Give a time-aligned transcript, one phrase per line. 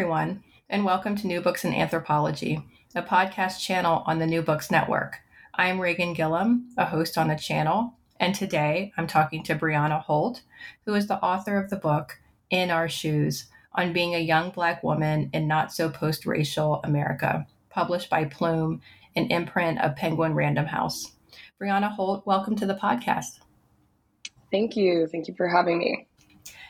[0.00, 4.70] Everyone, and welcome to New Books in Anthropology, a podcast channel on the New Books
[4.70, 5.18] Network.
[5.52, 10.40] I'm Reagan Gillum, a host on the channel, and today I'm talking to Brianna Holt,
[10.86, 12.18] who is the author of the book
[12.48, 17.46] In Our Shoes on Being a Young Black Woman in Not So Post Racial America,
[17.68, 18.80] published by Plume,
[19.16, 21.12] an imprint of Penguin Random House.
[21.60, 23.40] Brianna Holt, welcome to the podcast.
[24.50, 25.08] Thank you.
[25.08, 26.06] Thank you for having me.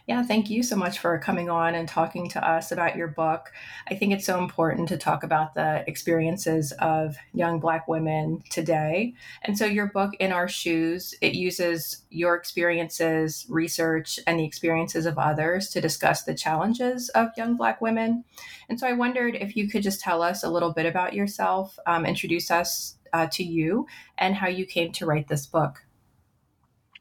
[0.06, 3.52] Yeah, thank you so much for coming on and talking to us about your book.
[3.88, 9.14] I think it's so important to talk about the experiences of young Black women today.
[9.42, 15.06] And so, your book, In Our Shoes, it uses your experiences, research, and the experiences
[15.06, 18.24] of others to discuss the challenges of young Black women.
[18.68, 21.78] And so, I wondered if you could just tell us a little bit about yourself,
[21.86, 23.86] um, introduce us uh, to you,
[24.18, 25.84] and how you came to write this book.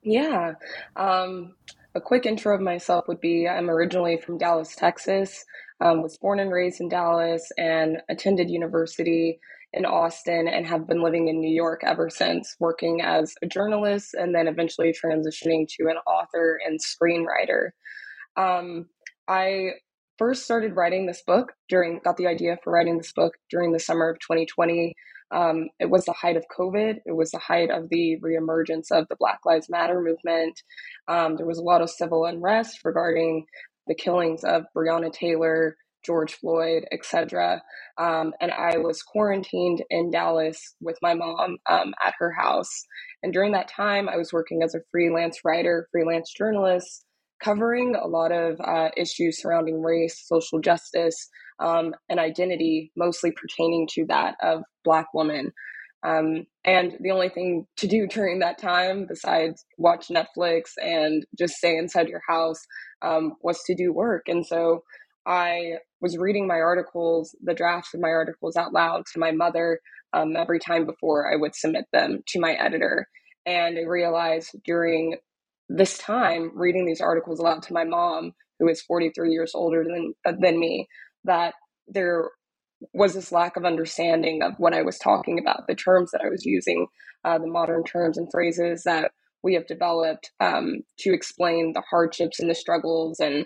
[0.02, 0.54] Yeah.
[0.96, 1.56] Um,
[1.96, 5.46] a quick intro of myself would be I'm originally from Dallas, Texas.
[5.82, 9.40] Um, was born and raised in Dallas and attended university
[9.72, 14.14] in Austin and have been living in New York ever since, working as a journalist
[14.14, 17.70] and then eventually transitioning to an author and screenwriter.
[18.36, 18.88] Um,
[19.28, 19.72] I
[20.18, 23.80] first started writing this book during, got the idea for writing this book during the
[23.80, 24.96] summer of 2020.
[25.32, 26.98] Um, it was the height of COVID.
[27.06, 30.62] It was the height of the reemergence of the Black Lives Matter movement.
[31.08, 33.46] Um, there was a lot of civil unrest regarding
[33.88, 37.62] the killings of Breonna Taylor, George Floyd, etc.
[37.98, 42.86] Um, and I was quarantined in Dallas with my mom um, at her house.
[43.22, 47.06] And during that time, I was working as a freelance writer, freelance journalist,
[47.44, 53.88] covering a lot of uh, issues surrounding race, social justice, um, and identity, mostly pertaining
[53.94, 55.52] to that of Black woman.
[56.04, 61.56] Um, and the only thing to do during that time, besides watch Netflix and just
[61.56, 62.60] stay inside your house,
[63.02, 64.24] um, was to do work.
[64.28, 64.84] And so
[65.26, 69.80] I was reading my articles, the drafts of my articles out loud to my mother
[70.14, 73.08] um, every time before I would submit them to my editor.
[73.46, 75.18] And I realized during
[75.68, 80.14] this time, reading these articles aloud to my mom, who is 43 years older than,
[80.40, 80.88] than me,
[81.26, 81.54] that
[81.88, 82.30] there
[82.94, 86.30] was this lack of understanding of what I was talking about, the terms that I
[86.30, 86.88] was using,
[87.26, 89.12] uh, the modern terms and phrases that
[89.44, 93.46] we have developed um, to explain the hardships and the struggles and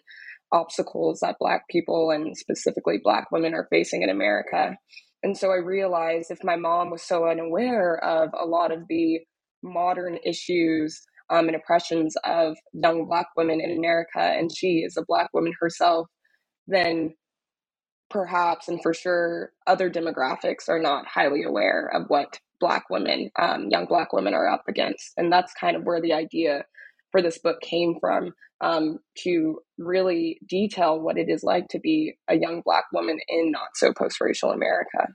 [0.51, 4.75] obstacles that Black people and specifically Black women are facing in America.
[5.23, 9.19] And so I realized if my mom was so unaware of a lot of the
[9.63, 15.05] modern issues um, and oppressions of young Black women in America, and she is a
[15.07, 16.07] Black woman herself,
[16.67, 17.13] then
[18.13, 23.67] perhaps and for sure other demographics are not highly aware of what black women um,
[23.69, 26.63] young black women are up against and that's kind of where the idea
[27.11, 28.31] for this book came from
[28.61, 33.51] um, to really detail what it is like to be a young black woman in
[33.51, 35.07] not so post-racial america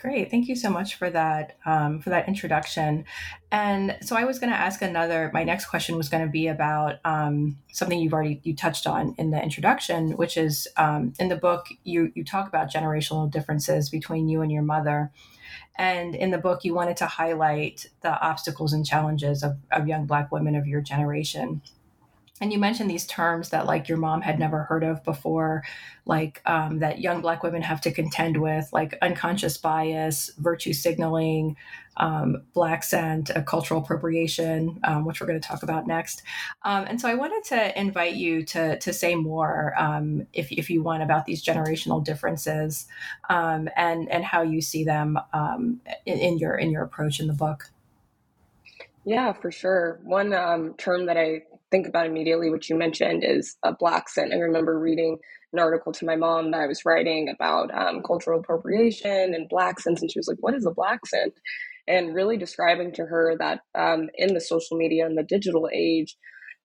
[0.00, 3.04] Great, thank you so much for that um, for that introduction.
[3.52, 5.30] And so I was going to ask another.
[5.34, 9.14] My next question was going to be about um, something you've already you touched on
[9.18, 13.90] in the introduction, which is um, in the book you you talk about generational differences
[13.90, 15.12] between you and your mother.
[15.76, 20.06] And in the book, you wanted to highlight the obstacles and challenges of, of young
[20.06, 21.60] Black women of your generation
[22.40, 25.62] and you mentioned these terms that like your mom had never heard of before
[26.06, 31.56] like um, that young black women have to contend with like unconscious bias virtue signaling
[31.98, 36.22] um, blaccent cultural appropriation um, which we're going to talk about next
[36.64, 40.70] um, and so i wanted to invite you to, to say more um, if, if
[40.70, 42.86] you want about these generational differences
[43.28, 45.18] um, and, and how you see them
[46.06, 47.70] in, in, your in your approach in the book
[49.04, 49.98] yeah, for sure.
[50.04, 54.32] One um, term that I think about immediately, which you mentioned, is a blaccent.
[54.32, 55.18] I remember reading
[55.52, 60.00] an article to my mom that I was writing about um, cultural appropriation and blaccents,
[60.00, 61.34] and she was like, "What is a blaccent?"
[61.86, 66.16] And really describing to her that um, in the social media and the digital age,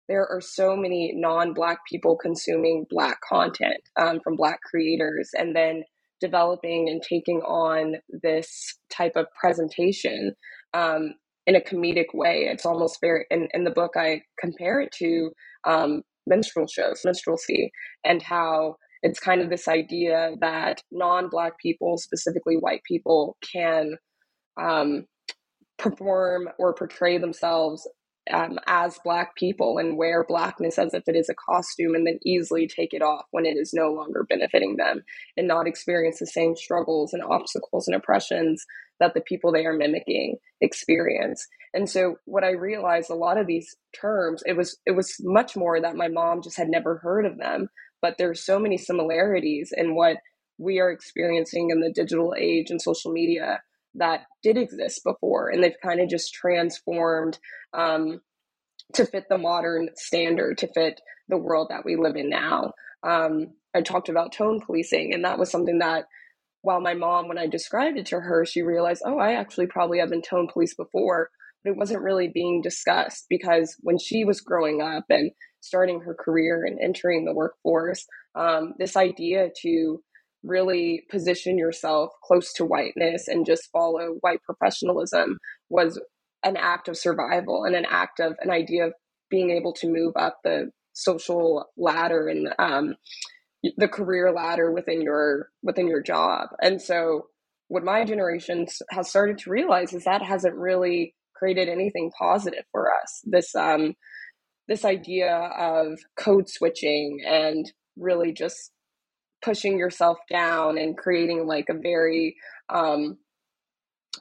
[0.08, 5.84] there are so many non-black people consuming black content um, from black creators, and then
[6.22, 10.34] developing and taking on this type of presentation
[10.74, 11.14] um,
[11.48, 12.48] in a comedic way.
[12.52, 15.32] It's almost very in, in the book I compare it to
[15.66, 17.70] um, minstrel shows, minstrelsy,
[18.04, 23.98] and how it's kind of this idea that non-black people, specifically white people, can
[24.60, 25.06] um,
[25.78, 27.88] perform or portray themselves
[28.32, 32.20] um, as black people and wear blackness as if it is a costume and then
[32.26, 35.04] easily take it off when it is no longer benefiting them
[35.38, 38.66] and not experience the same struggles and obstacles and oppressions
[39.00, 41.48] that the people they are mimicking experience.
[41.74, 45.56] And so what i realized a lot of these terms it was it was much
[45.56, 47.68] more that my mom just had never heard of them
[48.02, 50.18] but there's so many similarities in what
[50.58, 53.62] we are experiencing in the digital age and social media
[53.98, 57.38] that did exist before and they've kind of just transformed
[57.74, 58.22] um,
[58.94, 62.74] to fit the modern standard to fit the world that we live in now.
[63.04, 66.06] Um, i talked about tone policing and that was something that
[66.62, 70.00] while my mom when i described it to her she realized oh i actually probably
[70.00, 71.30] have been tone policed before
[71.64, 76.16] but it wasn't really being discussed because when she was growing up and starting her
[76.16, 78.06] career and entering the workforce
[78.36, 80.02] um, this idea to
[80.46, 85.38] really position yourself close to whiteness and just follow white professionalism
[85.70, 86.00] was
[86.44, 88.94] an act of survival and an act of an idea of
[89.30, 92.96] being able to move up the social ladder and um,
[93.78, 96.50] the career ladder within your within your job.
[96.62, 97.28] And so
[97.68, 102.94] what my generation has started to realize is that hasn't really created anything positive for
[102.94, 103.22] us.
[103.26, 103.96] This um
[104.68, 108.72] this idea of code switching and really just
[109.46, 112.36] pushing yourself down and creating like a very
[112.74, 113.18] um,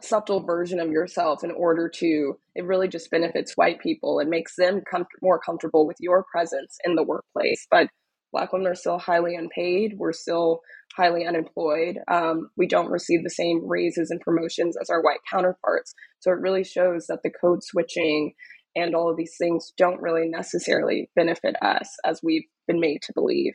[0.02, 4.18] subtle version of yourself in order to it really just benefits white people.
[4.20, 7.66] And makes them com- more comfortable with your presence in the workplace.
[7.70, 7.88] But
[8.32, 9.94] black women are still highly unpaid.
[9.96, 10.60] We're still
[10.96, 11.98] highly unemployed.
[12.08, 15.94] Um, we don't receive the same raises and promotions as our white counterparts.
[16.20, 18.34] So it really shows that the code switching
[18.76, 23.12] and all of these things don't really necessarily benefit us as we've been made to
[23.14, 23.54] believe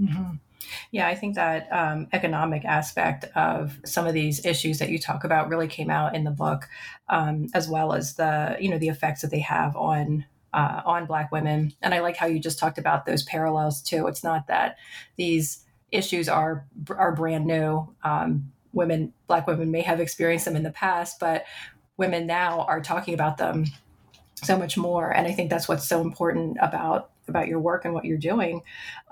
[0.00, 0.34] Mm-hmm.
[0.90, 5.24] Yeah, I think that um, economic aspect of some of these issues that you talk
[5.24, 6.68] about really came out in the book,
[7.08, 11.06] um, as well as the you know the effects that they have on uh, on
[11.06, 11.72] Black women.
[11.82, 14.06] And I like how you just talked about those parallels too.
[14.06, 14.76] It's not that
[15.16, 17.94] these issues are are brand new.
[18.02, 21.44] Um, women, Black women, may have experienced them in the past, but
[21.96, 23.66] women now are talking about them
[24.34, 25.10] so much more.
[25.10, 28.62] And I think that's what's so important about about your work and what you're doing.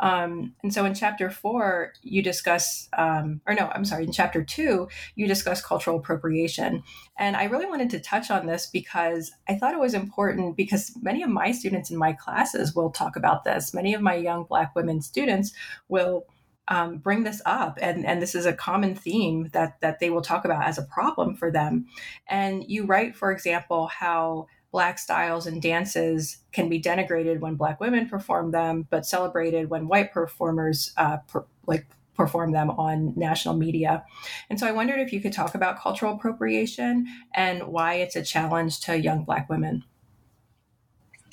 [0.01, 4.43] Um, and so in chapter four, you discuss, um, or no, I'm sorry, in chapter
[4.43, 6.83] two, you discuss cultural appropriation.
[7.19, 10.97] And I really wanted to touch on this because I thought it was important because
[11.01, 13.73] many of my students in my classes will talk about this.
[13.73, 15.53] Many of my young Black women students
[15.89, 16.27] will.
[16.69, 20.21] Um, bring this up and and this is a common theme that that they will
[20.21, 21.87] talk about as a problem for them
[22.27, 27.81] and you write for example how black styles and dances can be denigrated when black
[27.81, 33.57] women perform them, but celebrated when white performers uh, per, like perform them on national
[33.57, 34.05] media.
[34.51, 38.23] And so I wondered if you could talk about cultural appropriation and why it's a
[38.23, 39.83] challenge to young black women.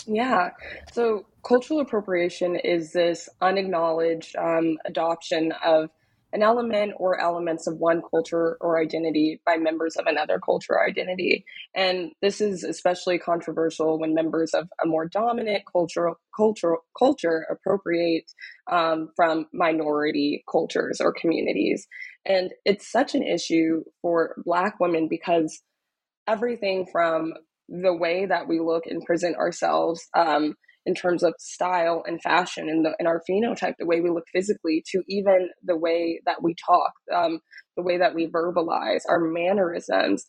[0.07, 0.51] Yeah.
[0.93, 5.89] So cultural appropriation is this unacknowledged um, adoption of
[6.33, 10.85] an element or elements of one culture or identity by members of another culture or
[10.85, 11.45] identity.
[11.75, 18.31] And this is especially controversial when members of a more dominant cultural cultural culture appropriate
[18.69, 21.87] um, from minority cultures or communities.
[22.25, 25.61] And it's such an issue for Black women because
[26.27, 27.33] everything from
[27.69, 30.55] the way that we look and present ourselves um,
[30.85, 34.25] in terms of style and fashion and, the, and our phenotype, the way we look
[34.33, 37.39] physically, to even the way that we talk, um,
[37.77, 40.25] the way that we verbalize, our mannerisms.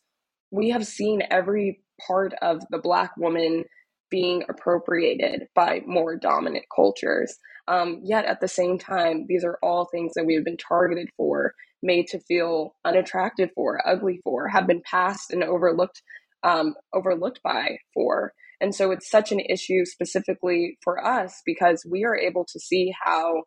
[0.51, 3.65] We have seen every part of the Black woman
[4.09, 7.37] being appropriated by more dominant cultures.
[7.67, 11.09] Um, yet at the same time, these are all things that we have been targeted
[11.17, 16.01] for, made to feel unattractive for, ugly for, have been passed and overlooked,
[16.43, 18.31] um, overlooked by for.
[18.65, 22.91] And so it's such an issue specifically for us because we are able to see
[22.99, 23.43] how,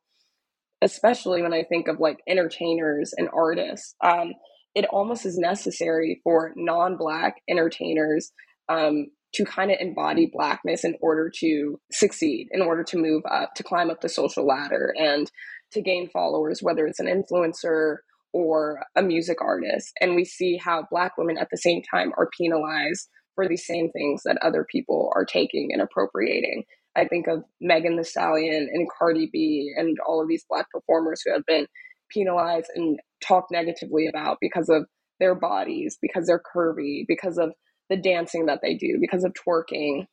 [0.80, 4.34] especially when I think of like entertainers and artists, um,
[4.76, 8.30] it almost is necessary for non Black entertainers
[8.68, 13.54] um, to kind of embody Blackness in order to succeed, in order to move up,
[13.56, 15.32] to climb up the social ladder, and
[15.72, 17.96] to gain followers, whether it's an influencer
[18.32, 19.90] or a music artist.
[20.00, 23.08] And we see how Black women at the same time are penalized
[23.38, 26.64] for these same things that other people are taking and appropriating.
[26.96, 31.22] I think of Megan Thee Stallion and Cardi B and all of these Black performers
[31.24, 31.68] who have been
[32.12, 34.86] penalized and talked negatively about because of
[35.20, 37.52] their bodies, because they're curvy, because of
[37.90, 40.06] the dancing that they do, because of twerking.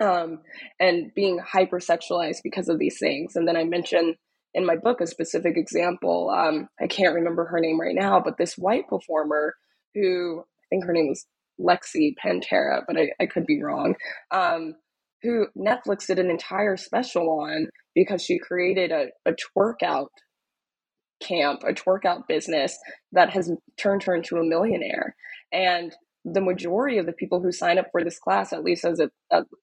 [0.00, 0.40] um,
[0.80, 3.36] and being hypersexualized because of these things.
[3.36, 4.16] And then I mentioned
[4.54, 6.30] in my book a specific example.
[6.30, 9.54] Um, I can't remember her name right now, but this white performer
[9.94, 11.26] who I think her name was
[11.60, 13.94] Lexy Panterra, but I, I could be wrong.
[14.30, 14.76] Um,
[15.22, 19.82] who Netflix did an entire special on because she created a, a twerk
[21.20, 22.78] camp, a twerk out business
[23.12, 25.16] that has turned her into a millionaire.
[25.52, 25.94] And
[26.24, 29.10] the majority of the people who sign up for this class, at least as it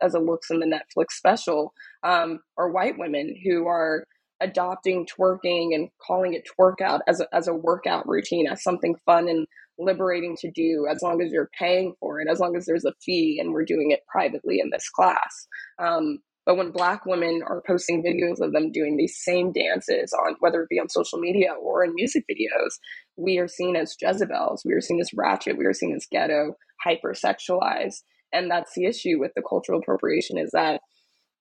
[0.01, 4.05] as it looks in the Netflix special, um, are white women who are
[4.41, 8.95] adopting twerking and calling it twerk out as a, as a workout routine, as something
[9.05, 9.47] fun and
[9.77, 12.93] liberating to do, as long as you're paying for it, as long as there's a
[13.03, 15.47] fee and we're doing it privately in this class.
[15.79, 20.35] Um, but when Black women are posting videos of them doing these same dances on
[20.39, 22.79] whether it be on social media or in music videos,
[23.15, 26.55] we are seen as Jezebels, we are seen as ratchet, we are seen as ghetto,
[26.85, 28.01] hypersexualized.
[28.33, 30.81] And that's the issue with the cultural appropriation is that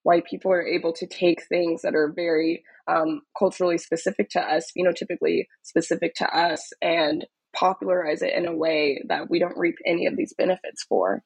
[0.03, 4.71] white people are able to take things that are very um, culturally specific to us,
[4.77, 10.07] phenotypically specific to us, and popularize it in a way that we don't reap any
[10.07, 11.23] of these benefits for.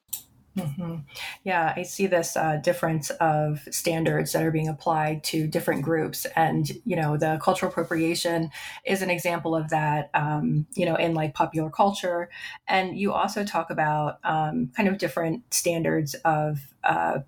[0.57, 0.99] Mm-hmm.
[1.43, 6.27] Yeah, I see this uh, difference of standards that are being applied to different groups,
[6.37, 8.51] and you know, the cultural appropriation
[8.85, 10.11] is an example of that.
[10.15, 12.31] Um, you know, in like popular culture,
[12.69, 16.59] and you also talk about um, kind of different standards of.
[16.85, 17.21] Uh,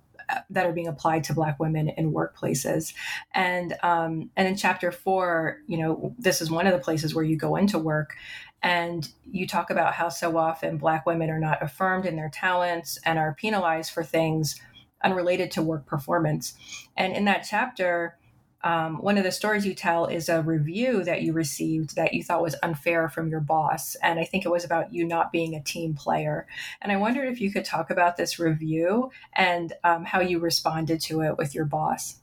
[0.50, 2.94] that are being applied to Black women in workplaces,
[3.34, 7.24] and um, and in chapter four, you know, this is one of the places where
[7.24, 8.16] you go into work,
[8.62, 12.98] and you talk about how so often Black women are not affirmed in their talents
[13.04, 14.60] and are penalized for things
[15.04, 16.54] unrelated to work performance.
[16.96, 18.18] And in that chapter,
[18.64, 22.22] um, one of the stories you tell is a review that you received that you
[22.22, 23.96] thought was unfair from your boss.
[24.02, 26.46] And I think it was about you not being a team player.
[26.80, 31.00] And I wondered if you could talk about this review and um, how you responded
[31.02, 32.20] to it with your boss.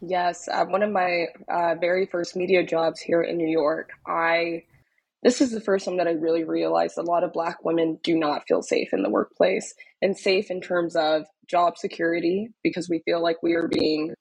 [0.00, 4.64] Yes, uh, one of my uh, very first media jobs here in New York, I
[5.22, 8.16] this is the first time that I really realized a lot of Black women do
[8.16, 13.00] not feel safe in the workplace and safe in terms of job security because we
[13.00, 14.14] feel like we are being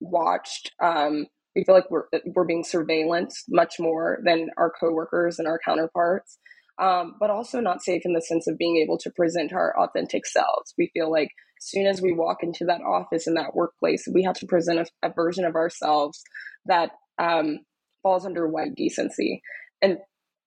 [0.00, 0.72] watched.
[0.82, 5.58] Um, we feel like we're, we're being surveillanced much more than our coworkers and our
[5.64, 6.38] counterparts.
[6.78, 10.26] Um, but also not safe in the sense of being able to present our authentic
[10.26, 10.74] selves.
[10.76, 14.24] We feel like as soon as we walk into that office in that workplace, we
[14.24, 16.20] have to present a, a version of ourselves
[16.66, 17.60] that um,
[18.02, 19.40] falls under white decency.
[19.80, 19.98] And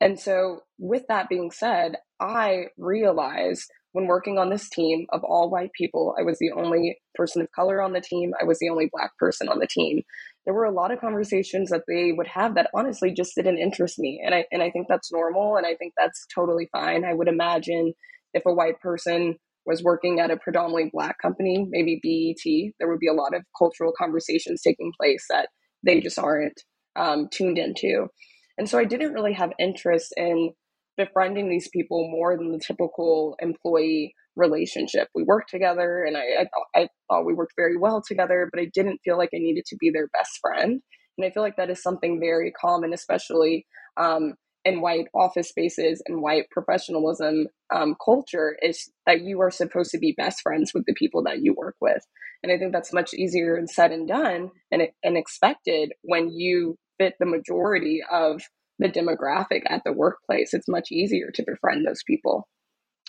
[0.01, 5.49] and so, with that being said, I realized when working on this team of all
[5.49, 8.69] white people, I was the only person of color on the team, I was the
[8.69, 10.01] only black person on the team.
[10.45, 13.99] There were a lot of conversations that they would have that honestly just didn't interest
[13.99, 14.21] me.
[14.23, 17.03] And I and I think that's normal and I think that's totally fine.
[17.03, 17.93] I would imagine
[18.33, 22.99] if a white person was working at a predominantly black company, maybe BET, there would
[22.99, 25.49] be a lot of cultural conversations taking place that
[25.83, 26.63] they just aren't
[26.95, 28.07] um, tuned into.
[28.57, 30.51] And so I didn't really have interest in
[30.99, 35.07] befriending these people more than the typical employee relationship.
[35.15, 38.61] We worked together and I, I, thought, I thought we worked very well together, but
[38.61, 40.81] I didn't feel like I needed to be their best friend.
[41.17, 43.65] And I feel like that is something very common, especially
[43.95, 44.33] um,
[44.65, 49.99] in white office spaces and white professionalism um, culture, is that you are supposed to
[49.99, 52.03] be best friends with the people that you work with.
[52.43, 56.75] And I think that's much easier and said and done and, and expected when you
[56.97, 58.41] fit the majority of
[58.79, 62.47] the demographic at the workplace, it's much easier to befriend those people.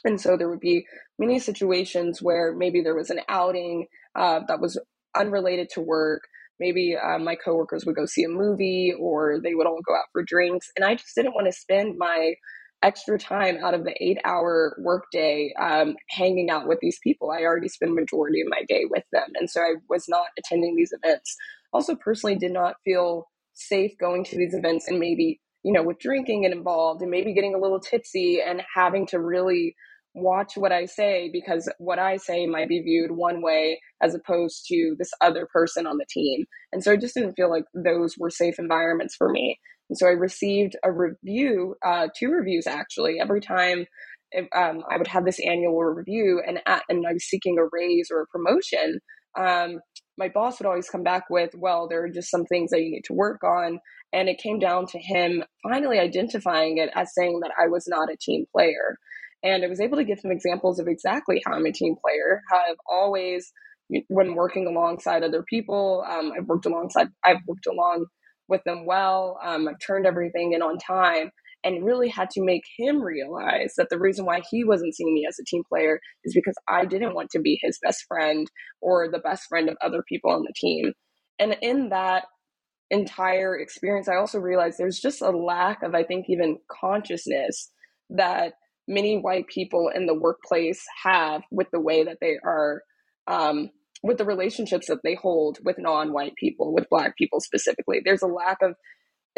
[0.05, 0.87] And so there would be
[1.19, 3.87] many situations where maybe there was an outing
[4.17, 4.79] uh, that was
[5.17, 6.23] unrelated to work.
[6.59, 10.07] Maybe uh, my coworkers would go see a movie or they would all go out
[10.13, 10.71] for drinks.
[10.77, 12.35] And I just didn't want to spend my
[12.83, 17.31] extra time out of the eight hour workday um, hanging out with these people.
[17.31, 19.29] I already spend majority of my day with them.
[19.35, 21.37] And so I was not attending these events.
[21.73, 25.99] Also, personally, did not feel safe going to these events and maybe you know with
[25.99, 29.75] drinking and involved and maybe getting a little tipsy and having to really
[30.15, 34.65] watch what I say because what I say might be viewed one way as opposed
[34.69, 36.45] to this other person on the team.
[36.73, 39.59] And so I just didn't feel like those were safe environments for me.
[39.89, 43.87] And so I received a review, uh, two reviews actually, every time
[44.55, 48.09] um, I would have this annual review and, at, and I was seeking a raise
[48.11, 49.01] or a promotion.
[49.39, 49.81] Um,
[50.19, 52.91] my boss would always come back with, well, there are just some things that you
[52.91, 53.81] need to work on.
[54.13, 58.11] And it came down to him finally identifying it as saying that I was not
[58.11, 58.99] a team player.
[59.43, 62.43] And I was able to give him examples of exactly how I'm a team player,
[62.51, 63.53] how I've always,
[64.09, 68.07] when working alongside other people, um, I've worked alongside, I've worked along
[68.49, 69.39] with them well.
[69.43, 71.31] Um, I've turned everything in on time.
[71.63, 75.27] And really had to make him realize that the reason why he wasn't seeing me
[75.29, 78.47] as a team player is because I didn't want to be his best friend
[78.81, 80.93] or the best friend of other people on the team.
[81.39, 82.25] And in that
[82.91, 87.71] entire experience, I also realized there's just a lack of, I think, even consciousness
[88.11, 88.55] that
[88.89, 92.83] many white people in the workplace have with the way that they are
[93.29, 93.71] um,
[94.03, 98.27] with the relationships that they hold with non-white people with black people specifically there's a
[98.27, 98.75] lack of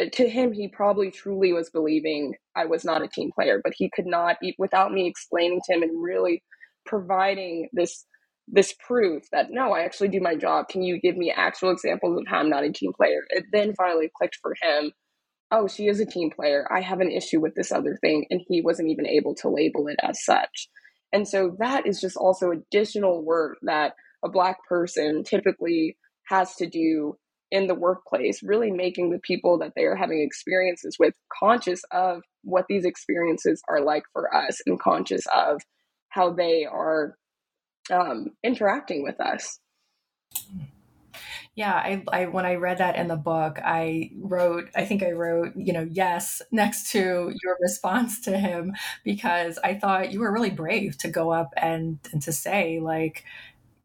[0.00, 3.72] Uh, to him he probably truly was believing i was not a team player but
[3.76, 6.42] he could not without me explaining to him and really
[6.86, 8.06] providing this
[8.48, 10.68] this proof that no i actually do my job.
[10.68, 13.20] Can you give me actual examples of how i'm not a team player?
[13.30, 14.90] It then finally clicked for him
[15.50, 16.66] oh she is a team player.
[16.72, 19.88] I have an issue with this other thing and he wasn't even able to label
[19.88, 20.68] it as such.
[21.12, 23.94] And so that is just also additional work that
[24.24, 25.96] a black person typically
[26.28, 27.16] has to do
[27.52, 32.22] in the workplace, really making the people that they are having experiences with conscious of
[32.42, 35.60] what these experiences are like for us and conscious of
[36.08, 37.14] how they are
[37.90, 39.60] um, interacting with us.
[41.54, 45.10] Yeah, I, I when I read that in the book, I wrote, I think I
[45.10, 48.72] wrote, you know, yes next to your response to him
[49.04, 53.24] because I thought you were really brave to go up and and to say like,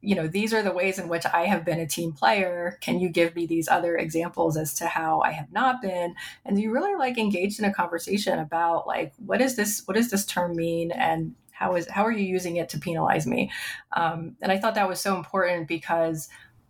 [0.07, 2.77] you know, these are the ways in which I have been a team player.
[2.79, 6.15] Can you give me these other examples as to how I have not been?
[6.45, 10.09] And you really like engaged in a conversation about like, what is this, what does
[10.09, 10.91] this term mean?
[10.91, 13.51] And how is, how are you using it to penalize me?
[13.97, 16.29] Um, and I thought that was so important because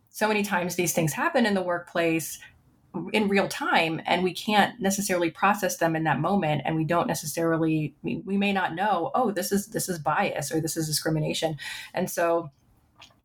[0.09, 2.39] so many times these things happen in the workplace
[3.13, 7.05] in real time and we can't necessarily process them in that moment and we don't
[7.05, 10.87] necessarily we, we may not know oh this is this is bias or this is
[10.87, 11.57] discrimination
[11.93, 12.49] and so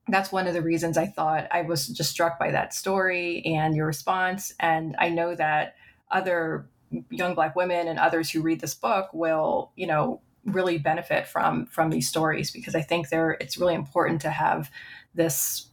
[0.09, 3.75] that's one of the reasons I thought I was just struck by that story and
[3.75, 4.53] your response.
[4.59, 5.77] And I know that
[6.11, 6.67] other
[7.11, 11.67] young black women and others who read this book will, you know, really benefit from
[11.67, 14.71] from these stories because I think they're it's really important to have
[15.15, 15.69] this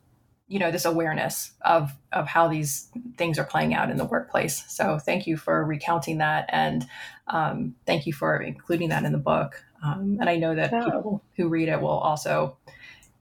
[0.48, 4.66] you know this awareness of of how these things are playing out in the workplace
[4.68, 6.86] so thank you for recounting that and
[7.28, 10.84] um, thank you for including that in the book um, and i know that yeah.
[10.86, 12.58] people who read it will also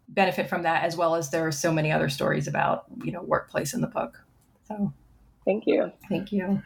[0.08, 3.22] benefit from that as well as there are so many other stories about you know
[3.22, 4.18] workplace in the book.
[4.66, 4.92] So
[5.44, 5.92] thank you.
[6.08, 6.62] Thank you.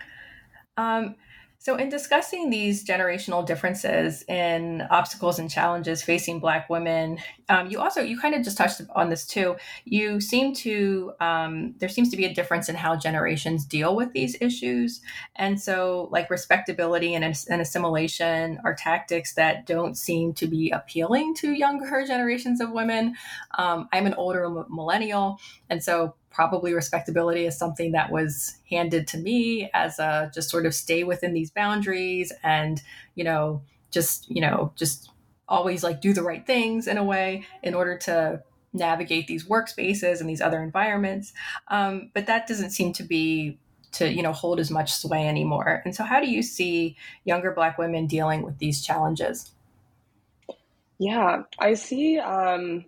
[0.76, 1.16] Um,
[1.62, 7.78] so, in discussing these generational differences in obstacles and challenges facing Black women, um, you
[7.78, 9.54] also you kind of just touched on this too.
[9.84, 14.12] You seem to um, there seems to be a difference in how generations deal with
[14.12, 15.02] these issues,
[15.36, 21.32] and so like respectability and, and assimilation are tactics that don't seem to be appealing
[21.36, 23.14] to younger generations of women.
[23.56, 25.38] Um, I'm an older millennial,
[25.70, 30.66] and so probably respectability is something that was handed to me as a just sort
[30.66, 32.82] of stay within these boundaries and
[33.14, 35.10] you know just you know just
[35.48, 38.42] always like do the right things in a way in order to
[38.72, 41.34] navigate these workspaces and these other environments.
[41.68, 43.58] Um, but that doesn't seem to be
[43.92, 45.82] to you know hold as much sway anymore.
[45.84, 49.52] And so how do you see younger black women dealing with these challenges?
[50.98, 52.84] Yeah i see um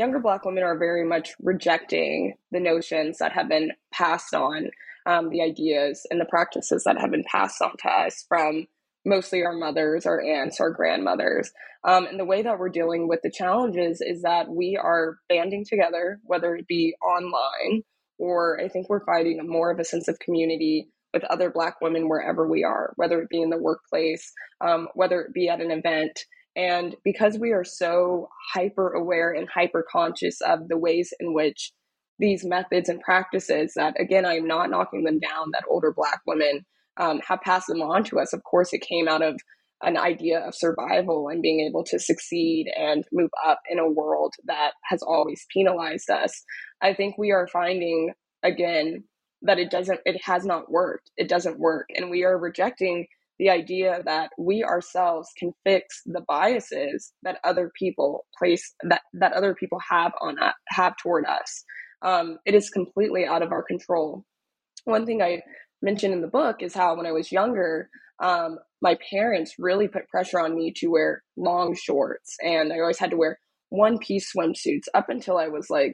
[0.00, 4.70] younger Black women are very much rejecting the notions that have been passed on,
[5.04, 8.66] um, the ideas and the practices that have been passed on to us from
[9.04, 11.52] mostly our mothers, our aunts, our grandmothers.
[11.84, 15.66] Um, and the way that we're dealing with the challenges is that we are banding
[15.68, 17.82] together, whether it be online
[18.18, 22.08] or I think we're fighting more of a sense of community with other Black women
[22.08, 25.70] wherever we are, whether it be in the workplace, um, whether it be at an
[25.70, 26.24] event.
[26.56, 31.72] And because we are so hyper aware and hyper conscious of the ways in which
[32.18, 36.66] these methods and practices that, again, I'm not knocking them down, that older Black women
[36.96, 38.32] um, have passed them on to us.
[38.32, 39.40] Of course, it came out of
[39.82, 44.34] an idea of survival and being able to succeed and move up in a world
[44.44, 46.42] that has always penalized us.
[46.82, 49.04] I think we are finding, again,
[49.42, 51.10] that it doesn't, it has not worked.
[51.16, 51.86] It doesn't work.
[51.96, 53.06] And we are rejecting
[53.40, 59.32] the idea that we ourselves can fix the biases that other people place that that
[59.32, 60.36] other people have on
[60.68, 61.64] have toward us.
[62.02, 64.24] Um, it is completely out of our control.
[64.84, 65.40] One thing I
[65.80, 67.88] mentioned in the book is how when I was younger,
[68.22, 72.98] um, my parents really put pressure on me to wear long shorts, and I always
[72.98, 73.38] had to wear
[73.70, 75.92] one piece swimsuits up until I was like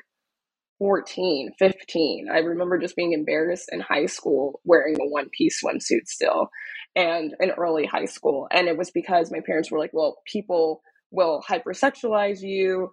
[0.79, 2.29] 14, 15.
[2.33, 6.49] I remember just being embarrassed in high school wearing a one piece swimsuit still
[6.95, 8.49] and in early high school.
[8.51, 12.91] And it was because my parents were like, well, people will hypersexualize you.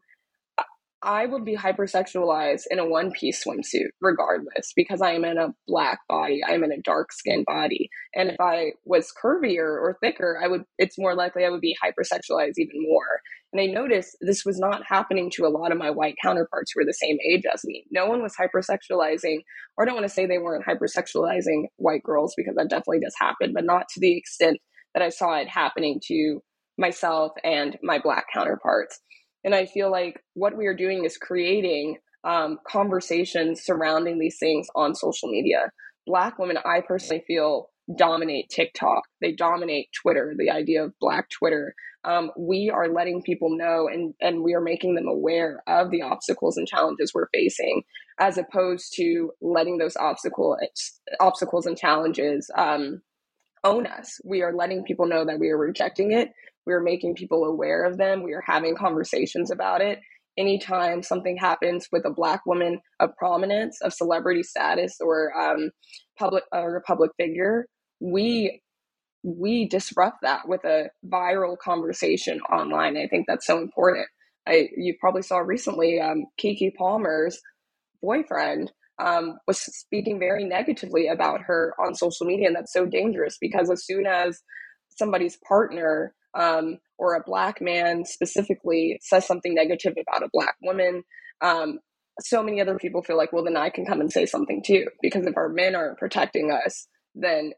[1.05, 5.53] I would be hypersexualized in a one piece swimsuit, regardless, because I am in a
[5.67, 6.41] black body.
[6.47, 7.89] I am in a dark skinned body.
[8.15, 11.75] And if I was curvier or thicker, I would, it's more likely I would be
[11.83, 13.19] hypersexualized even more.
[13.53, 16.81] And I noticed this was not happening to a lot of my white counterparts who
[16.81, 17.85] were the same age as me.
[17.91, 19.41] No one was hypersexualizing,
[19.77, 23.15] or I don't want to say they weren't hypersexualizing white girls because that definitely does
[23.19, 24.57] happen, but not to the extent
[24.95, 26.39] that I saw it happening to
[26.79, 28.99] myself and my black counterparts.
[29.43, 34.67] And I feel like what we are doing is creating um, conversations surrounding these things
[34.75, 35.69] on social media.
[36.07, 39.03] Black women, I personally feel, dominate TikTok.
[39.21, 41.75] They dominate Twitter, the idea of Black Twitter.
[42.05, 46.01] Um, we are letting people know and, and we are making them aware of the
[46.01, 47.83] obstacles and challenges we're facing,
[48.19, 50.57] as opposed to letting those obstacle,
[51.19, 53.01] obstacles and challenges um,
[53.63, 54.19] own us.
[54.25, 56.31] We are letting people know that we are rejecting it
[56.65, 58.23] we're making people aware of them.
[58.23, 59.99] We are having conversations about it.
[60.37, 65.69] Anytime something happens with a Black woman of prominence, of celebrity status, or um,
[66.17, 67.67] public or a public figure,
[67.99, 68.61] we
[69.23, 72.97] we disrupt that with a viral conversation online.
[72.97, 74.07] I think that's so important.
[74.47, 77.39] I you probably saw recently um, Keke Palmer's
[78.01, 83.37] boyfriend um, was speaking very negatively about her on social media, and that's so dangerous
[83.39, 84.41] because as soon as
[84.89, 91.03] somebody's partner um, or a black man specifically says something negative about a black woman,
[91.41, 91.79] um,
[92.19, 94.87] so many other people feel like, well, then I can come and say something too.
[95.01, 97.53] Because if our men aren't protecting us, then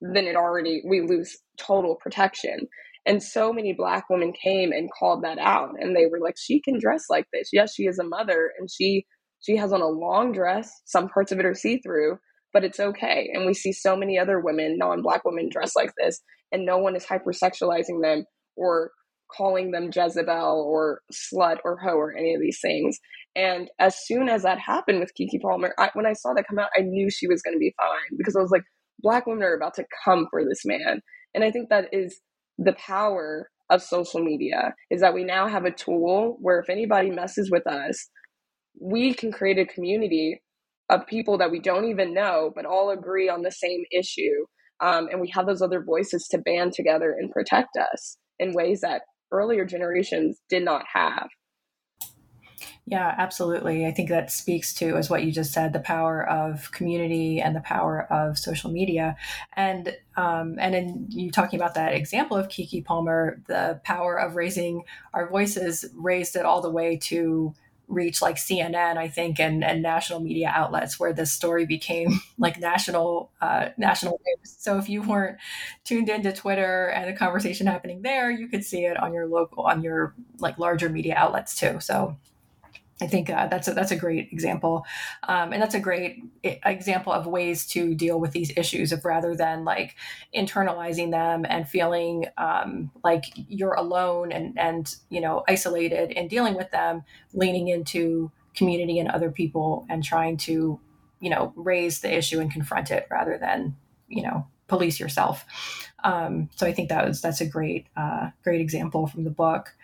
[0.00, 2.68] then it already we lose total protection.
[3.06, 6.60] And so many black women came and called that out, and they were like, she
[6.60, 7.50] can dress like this.
[7.52, 9.06] Yes, she is a mother, and she
[9.40, 10.70] she has on a long dress.
[10.84, 12.18] Some parts of it are see through,
[12.52, 13.30] but it's okay.
[13.32, 16.20] And we see so many other women, non black women, dress like this,
[16.52, 18.24] and no one is hypersexualizing them
[18.56, 18.90] or
[19.34, 22.98] calling them Jezebel or slut or hoe or any of these things.
[23.36, 26.58] And as soon as that happened with Keke Palmer, I, when I saw that come
[26.58, 28.64] out, I knew she was going to be fine because I was like,
[29.00, 31.00] Black women are about to come for this man.
[31.34, 32.20] And I think that is
[32.58, 37.10] the power of social media is that we now have a tool where if anybody
[37.10, 38.08] messes with us,
[38.80, 40.42] we can create a community
[40.90, 44.46] of people that we don't even know, but all agree on the same issue.
[44.80, 48.80] Um, and we have those other voices to band together and protect us in ways
[48.80, 51.28] that earlier generations did not have.
[52.90, 53.84] Yeah, absolutely.
[53.84, 57.54] I think that speaks to, as what you just said, the power of community and
[57.54, 59.14] the power of social media.
[59.54, 64.36] And um, and in you talking about that example of Keke Palmer, the power of
[64.36, 67.54] raising our voices raised it all the way to
[67.88, 72.58] reach like CNN, I think, and, and national media outlets where this story became like
[72.58, 74.56] national uh, national news.
[74.58, 75.36] So if you weren't
[75.84, 79.64] tuned into Twitter and the conversation happening there, you could see it on your local
[79.64, 81.80] on your like larger media outlets too.
[81.80, 82.16] So
[83.00, 84.84] I think uh, that's a, that's a great example,
[85.28, 89.36] um, and that's a great example of ways to deal with these issues of rather
[89.36, 89.94] than like
[90.34, 96.54] internalizing them and feeling um, like you're alone and and you know isolated in dealing
[96.54, 100.80] with them, leaning into community and other people and trying to
[101.20, 103.76] you know raise the issue and confront it rather than
[104.08, 105.44] you know police yourself.
[106.04, 109.74] Um, so I think that was that's a great uh, great example from the book.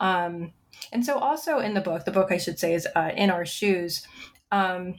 [0.00, 0.52] Um,
[0.92, 3.46] and so, also in the book, the book I should say is uh, In Our
[3.46, 4.06] Shoes.
[4.52, 4.96] Um,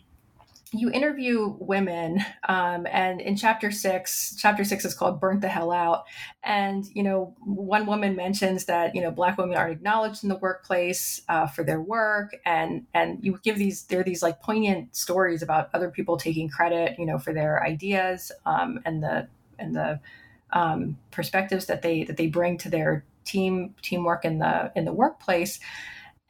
[0.72, 5.72] you interview women, um, and in chapter six, chapter six is called "Burnt the Hell
[5.72, 6.04] Out,"
[6.44, 10.38] and you know, one woman mentions that you know black women aren't acknowledged in the
[10.38, 14.96] workplace uh, for their work, and and you give these there are these like poignant
[14.96, 19.76] stories about other people taking credit, you know, for their ideas um, and the and
[19.76, 20.00] the
[20.54, 24.94] um, perspectives that they that they bring to their team teamwork in the in the
[24.94, 25.60] workplace.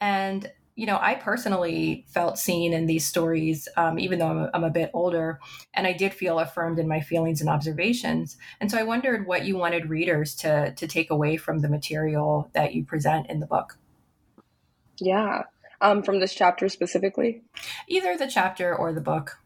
[0.00, 4.50] And you know i personally felt seen in these stories um, even though I'm a,
[4.54, 5.40] I'm a bit older
[5.74, 8.36] and i did feel affirmed in my feelings and observations.
[8.60, 12.50] And so i wondered what you wanted readers to to take away from the material
[12.52, 13.78] that you present in the book.
[15.00, 15.44] Yeah.
[15.80, 17.42] Um, from this chapter specifically?
[17.86, 19.38] Either the chapter or the book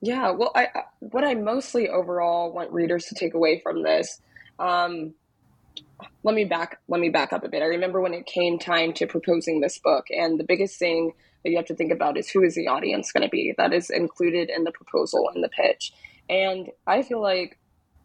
[0.00, 0.68] yeah well i
[1.00, 4.20] what i mostly overall want readers to take away from this
[4.58, 5.14] um,
[6.22, 7.62] let me back let me back up a bit.
[7.62, 11.50] I remember when it came time to proposing this book, and the biggest thing that
[11.50, 13.54] you have to think about is who is the audience going to be.
[13.56, 15.92] That is included in the proposal and the pitch.
[16.28, 17.58] And I feel like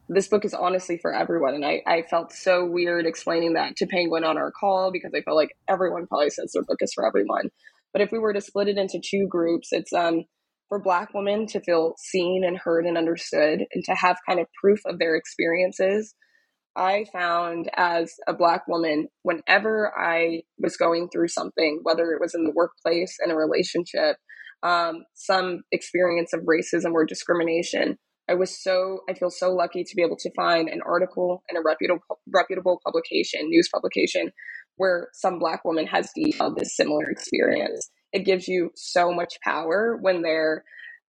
[0.08, 1.56] this book is honestly for everyone.
[1.56, 5.22] And I, I felt so weird explaining that to Penguin on our call because I
[5.22, 7.50] felt like everyone probably says their book is for everyone.
[7.92, 10.26] But if we were to split it into two groups, it's um
[10.70, 14.48] for black women to feel seen and heard and understood and to have kind of
[14.62, 16.16] proof of their experiences
[16.76, 22.34] I found as a Black woman, whenever I was going through something, whether it was
[22.34, 24.18] in the workplace, in a relationship,
[24.64, 27.98] um, some experience of racism or discrimination,
[28.30, 31.58] I was so, I feel so lucky to be able to find an article in
[31.58, 34.32] a reputable, reputable publication, news publication,
[34.78, 37.92] where some Black woman has detailed this similar experience.
[38.14, 40.64] It gives you so much power when there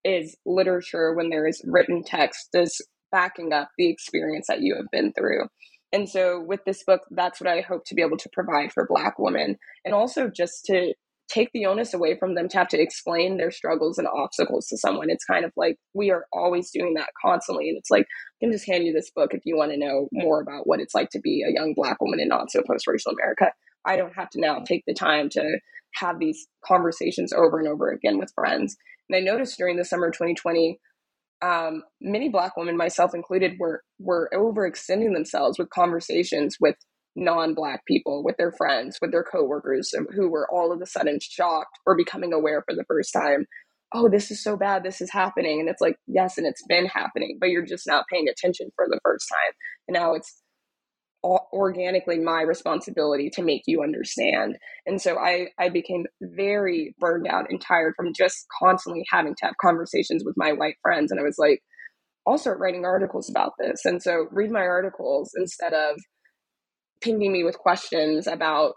[0.05, 2.81] is literature, when there is written text, this
[3.13, 5.47] backing up the experience that you have been through.
[5.93, 8.87] And so with this book, that's what I hope to be able to provide for
[8.89, 9.57] Black women.
[9.85, 10.93] And also just to
[11.29, 14.77] take the onus away from them to have to explain their struggles and obstacles to
[14.77, 15.09] someone.
[15.09, 17.69] It's kind of like we are always doing that constantly.
[17.69, 20.09] And it's like, I can just hand you this book if you want to know
[20.13, 22.87] more about what it's like to be a young Black woman in not so post
[22.87, 23.53] racial America.
[23.87, 25.59] I don't have to now take the time to
[25.97, 28.77] have these conversations over and over again with friends.
[29.09, 30.79] And I noticed during the summer 2020,
[31.43, 36.77] um, many Black women, myself included, were were overextending themselves with conversations with
[37.17, 41.79] non-black people, with their friends, with their coworkers, who were all of a sudden shocked
[41.87, 43.47] or becoming aware for the first time.
[43.93, 44.83] Oh, this is so bad.
[44.83, 48.07] This is happening, and it's like yes, and it's been happening, but you're just not
[48.11, 49.53] paying attention for the first time,
[49.89, 50.43] and now it's
[51.25, 54.59] organically my responsibility to make you understand.
[54.87, 59.47] And so I, I became very burned out and tired from just constantly having to
[59.47, 61.11] have conversations with my white friends.
[61.11, 61.63] And I was like,
[62.27, 63.85] I'll start writing articles about this.
[63.85, 65.97] And so read my articles instead of
[67.01, 68.75] pinging me with questions about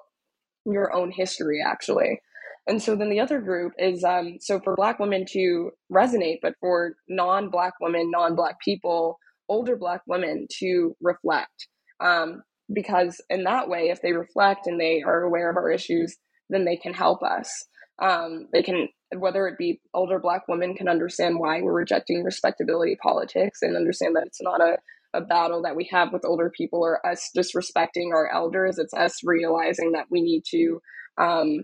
[0.65, 2.19] your own history, actually.
[2.67, 6.55] And so then the other group is um, so for Black women to resonate, but
[6.59, 11.67] for non Black women, non Black people, older Black women to reflect
[11.99, 16.15] um, because in that way, if they reflect and they are aware of our issues,
[16.49, 17.65] then they can help us.
[18.01, 22.97] Um, they can, whether it be older Black women, can understand why we're rejecting respectability
[23.01, 24.77] politics and understand that it's not a,
[25.13, 28.77] a battle that we have with older people or us disrespecting our elders.
[28.77, 30.79] It's us realizing that we need to
[31.17, 31.61] um,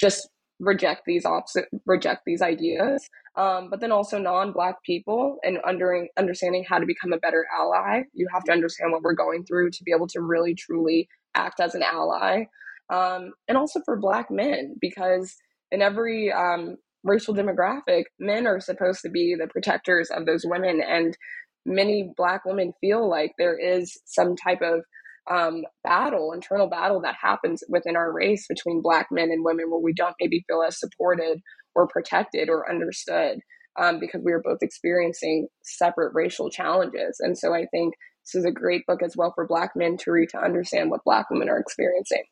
[0.00, 0.28] just
[0.60, 6.64] reject these opposite reject these ideas um, but then also non-black people and under, understanding
[6.68, 9.82] how to become a better ally you have to understand what we're going through to
[9.84, 12.44] be able to really truly act as an ally
[12.90, 15.36] um, and also for black men because
[15.72, 20.82] in every um, racial demographic men are supposed to be the protectors of those women
[20.86, 21.16] and
[21.64, 24.82] many black women feel like there is some type of
[25.28, 29.80] um, battle, internal battle that happens within our race between Black men and women where
[29.80, 31.40] we don't maybe feel as supported
[31.74, 33.38] or protected or understood
[33.80, 37.18] um, because we are both experiencing separate racial challenges.
[37.20, 40.12] And so I think this is a great book as well for Black men to
[40.12, 42.24] read to understand what Black women are experiencing.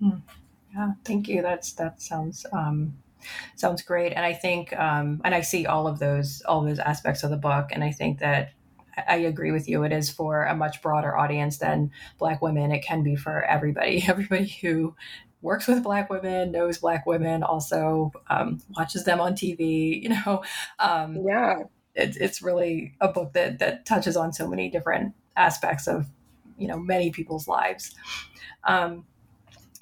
[0.00, 0.18] Hmm.
[0.74, 1.40] Yeah, thank you.
[1.40, 2.94] That's that sounds um,
[3.56, 6.80] sounds great, and I think um, and I see all of those all of those
[6.80, 8.50] aspects of the book, and I think that
[9.08, 9.82] I agree with you.
[9.82, 12.72] It is for a much broader audience than Black women.
[12.72, 14.04] It can be for everybody.
[14.08, 14.94] Everybody who
[15.42, 20.02] works with Black women, knows Black women, also um, watches them on TV.
[20.02, 20.42] You know,
[20.78, 25.86] um, yeah, it, it's really a book that that touches on so many different aspects
[25.86, 26.06] of
[26.58, 27.94] you know many people's lives.
[28.64, 29.04] Um,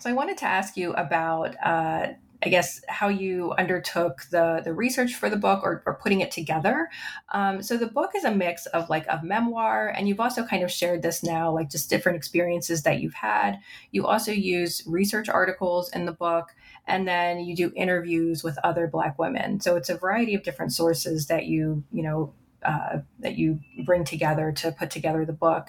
[0.01, 2.09] so I wanted to ask you about uh,
[2.45, 6.31] I guess how you undertook the the research for the book or, or putting it
[6.31, 6.89] together.
[7.33, 10.63] Um, so the book is a mix of like a memoir, and you've also kind
[10.63, 13.59] of shared this now, like just different experiences that you've had.
[13.93, 16.49] You also use research articles in the book,
[16.87, 19.61] and then you do interviews with other Black women.
[19.61, 24.05] So it's a variety of different sources that you you know uh, that you bring
[24.05, 25.69] together to put together the book,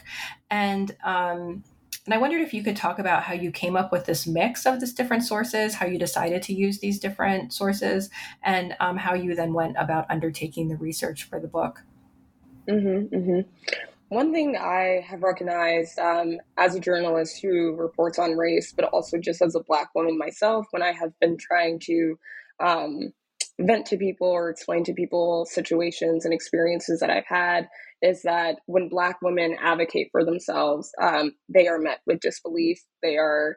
[0.49, 1.63] and um,
[2.05, 4.65] and I wondered if you could talk about how you came up with this mix
[4.65, 8.09] of these different sources, how you decided to use these different sources,
[8.43, 11.83] and um, how you then went about undertaking the research for the book.
[12.69, 13.49] Mm-hmm, mm-hmm.
[14.09, 19.17] One thing I have recognized um, as a journalist who reports on race, but also
[19.17, 22.19] just as a Black woman myself, when I have been trying to
[22.59, 23.13] um,
[23.59, 27.69] vent to people or explain to people situations and experiences that I've had
[28.03, 33.15] is that when Black women advocate for themselves, um, they are met with disbelief, they
[33.15, 33.55] are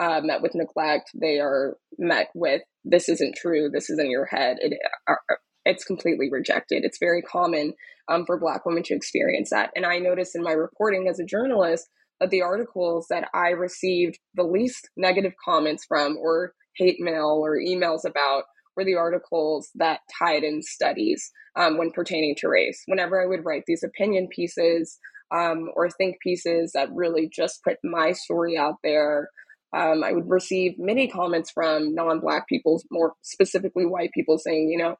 [0.00, 4.26] uh, met with neglect, they are met with this isn't true, this is in your
[4.26, 4.58] head.
[4.60, 6.84] It, uh, uh, it's completely rejected.
[6.84, 7.74] It's very common
[8.08, 9.70] um, for Black women to experience that.
[9.74, 11.88] And I noticed in my reporting as a journalist
[12.20, 17.58] that the articles that I received the least negative comments from, or hate mail or
[17.58, 18.44] emails about,
[18.80, 22.82] were the articles that tied in studies um, when pertaining to race.
[22.86, 24.98] Whenever I would write these opinion pieces
[25.30, 29.28] um, or think pieces that really just put my story out there,
[29.76, 34.68] um, I would receive many comments from non Black people, more specifically white people, saying,
[34.70, 34.96] you know,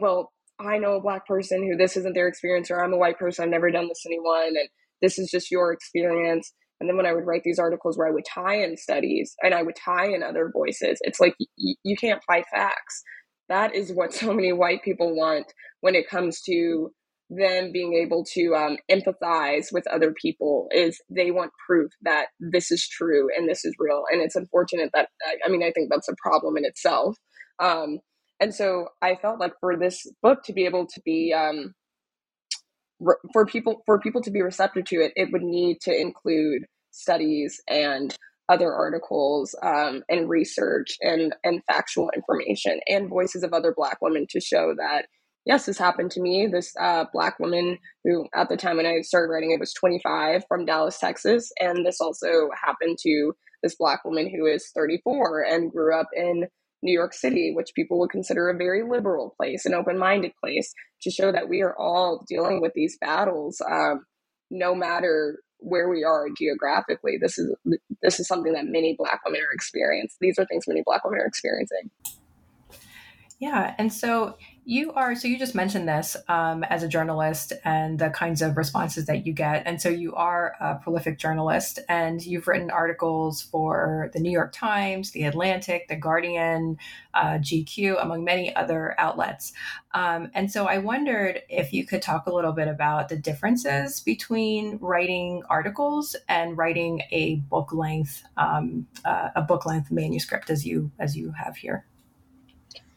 [0.00, 3.18] well, I know a Black person who this isn't their experience, or I'm a white
[3.18, 4.56] person, I've never done this to anyone.
[4.58, 4.68] And
[5.02, 6.52] this is just your experience.
[6.82, 9.54] And then when I would write these articles where I would tie in studies and
[9.54, 13.04] I would tie in other voices, it's like y- you can't fight facts.
[13.48, 15.46] That is what so many white people want
[15.82, 16.90] when it comes to
[17.30, 22.70] them being able to um, empathize with other people is they want proof that this
[22.72, 25.08] is true and this is real and it's unfortunate that
[25.44, 27.16] i mean i think that's a problem in itself
[27.60, 27.98] um,
[28.40, 31.74] and so i felt like for this book to be able to be um,
[33.00, 36.64] re- for people for people to be receptive to it it would need to include
[36.92, 38.16] studies and
[38.48, 44.26] other articles um, and research and and factual information and voices of other black women
[44.30, 45.06] to show that
[45.44, 46.46] yes, this happened to me.
[46.46, 50.44] This uh, black woman who, at the time when I started writing it, was 25
[50.48, 51.50] from Dallas, Texas.
[51.58, 56.46] And this also happened to this black woman who is 34 and grew up in
[56.82, 60.72] New York City, which people would consider a very liberal place, an open minded place,
[61.02, 64.04] to show that we are all dealing with these battles, um,
[64.50, 67.18] no matter where we are geographically.
[67.20, 67.54] This is
[68.02, 70.16] this is something that many Black women are experiencing.
[70.20, 71.90] These are things many Black women are experiencing.
[73.42, 77.98] Yeah, and so you are, so you just mentioned this um, as a journalist and
[77.98, 79.64] the kinds of responses that you get.
[79.66, 84.52] And so you are a prolific journalist and you've written articles for the New York
[84.52, 86.78] Times, The Atlantic, The Guardian,
[87.14, 89.52] uh, GQ, among many other outlets.
[89.92, 93.98] Um, and so I wondered if you could talk a little bit about the differences
[93.98, 100.64] between writing articles and writing a book length, um, uh, a book length manuscript as
[100.64, 101.84] you as you have here.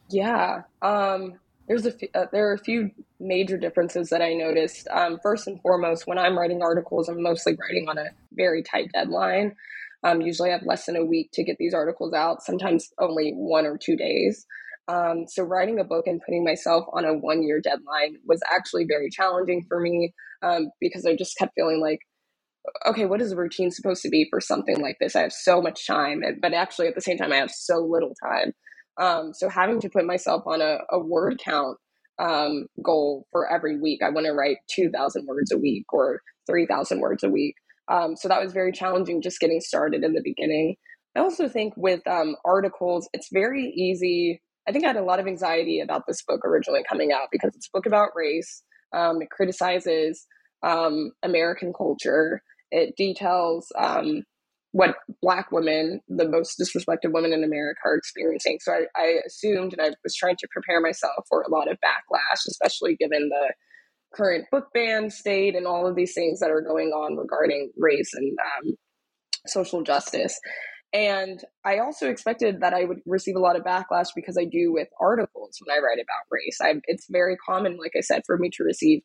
[0.09, 0.61] Yeah.
[0.81, 1.33] Um,
[1.67, 4.87] there's a f- uh, there are a few major differences that I noticed.
[4.91, 8.91] Um, first and foremost, when I'm writing articles, I'm mostly writing on a very tight
[8.93, 9.55] deadline.
[10.03, 12.43] Um, usually, I have less than a week to get these articles out.
[12.43, 14.45] Sometimes only one or two days.
[14.87, 18.85] Um, so, writing a book and putting myself on a one year deadline was actually
[18.85, 20.13] very challenging for me
[20.43, 21.99] um, because I just kept feeling like,
[22.87, 25.15] okay, what is the routine supposed to be for something like this?
[25.15, 28.13] I have so much time, but actually, at the same time, I have so little
[28.23, 28.53] time.
[28.97, 31.77] Um, so having to put myself on a, a word count
[32.19, 36.99] um, goal for every week, I want to write 2,000 words a week or 3,000
[36.99, 37.55] words a week.
[37.88, 40.75] Um, so that was very challenging just getting started in the beginning.
[41.15, 44.41] I also think with um, articles, it's very easy.
[44.67, 47.55] I think I had a lot of anxiety about this book originally coming out because
[47.55, 48.63] it's a book about race.
[48.93, 50.25] Um, it criticizes
[50.63, 52.41] um, American culture.
[52.71, 54.23] It details um,
[54.75, 58.57] what black women, the most disrespected women in America, are experiencing.
[58.59, 61.77] So I, I, assumed and I was trying to prepare myself for a lot of
[61.77, 63.53] backlash, especially given the
[64.13, 68.11] current book ban state and all of these things that are going on regarding race
[68.15, 68.73] and um,
[69.47, 70.38] social justice.
[70.91, 74.73] And I also expected that I would receive a lot of backlash because I do
[74.73, 76.57] with articles when I write about race.
[76.61, 79.03] I, it's very common, like I said, for me to receive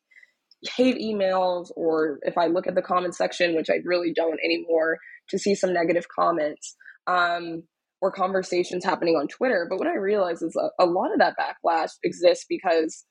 [0.75, 4.97] hate emails or if I look at the comment section, which I really don't anymore,
[5.29, 6.75] to see some negative comments
[7.07, 7.63] um,
[8.01, 9.67] or conversations happening on Twitter.
[9.69, 13.05] But what I realize is a, a lot of that backlash exists because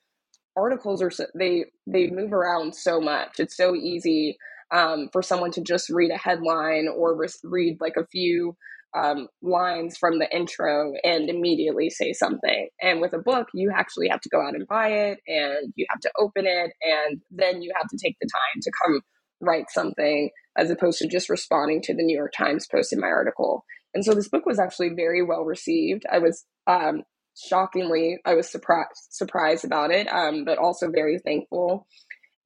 [0.57, 3.38] articles are they they move around so much.
[3.38, 4.37] It's so easy
[4.73, 8.57] um, for someone to just read a headline or re- read like a few
[8.96, 12.68] um, lines from the intro and immediately say something.
[12.81, 15.87] And with a book, you actually have to go out and buy it and you
[15.90, 19.01] have to open it and then you have to take the time to come
[19.40, 23.09] write something as opposed to just responding to the New York Times post in my
[23.09, 23.64] article.
[23.94, 26.05] And so this book was actually very well received.
[26.11, 27.03] I was um,
[27.37, 31.87] shockingly, I was surprised surprised about it, um, but also very thankful.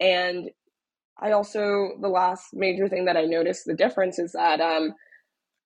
[0.01, 0.51] And
[1.21, 4.95] I also the last major thing that I noticed the difference is that um,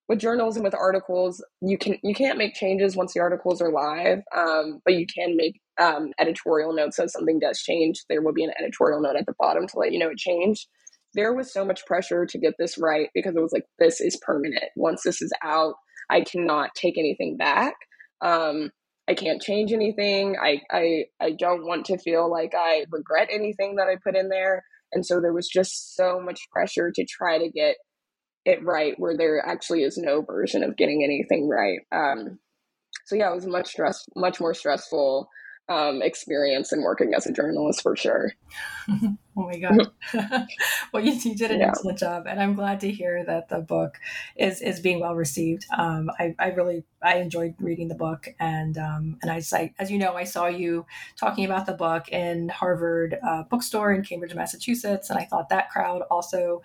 [0.08, 4.20] with journalism with articles you can you can't make changes once the articles are live
[4.36, 8.32] um, but you can make um, editorial notes so if something does change there will
[8.32, 10.66] be an editorial note at the bottom to let you know it changed
[11.14, 14.18] there was so much pressure to get this right because it was like this is
[14.22, 14.64] permanent.
[14.76, 15.74] Once this is out
[16.10, 17.74] i cannot take anything back.
[18.20, 18.70] Um,
[19.08, 20.36] i can't change anything.
[20.40, 24.28] I, I i don't want to feel like i regret anything that i put in
[24.28, 24.64] there.
[24.92, 27.76] And so there was just so much pressure to try to get
[28.46, 31.80] it right where there actually is no version of getting anything right.
[31.92, 32.38] Um,
[33.06, 35.28] so yeah it was much stress much more stressful
[35.68, 38.32] um, experience in working as a journalist for sure.
[38.90, 39.90] oh my god!
[40.92, 41.68] well, you, you, did an yeah.
[41.68, 43.98] excellent job, and I'm glad to hear that the book
[44.36, 45.66] is is being well received.
[45.76, 49.90] Um, I, I really I enjoyed reading the book, and um, and I, I as
[49.90, 54.34] you know I saw you talking about the book in Harvard uh, bookstore in Cambridge,
[54.34, 56.62] Massachusetts, and I thought that crowd also